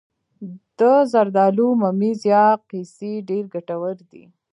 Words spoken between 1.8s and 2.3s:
ممیز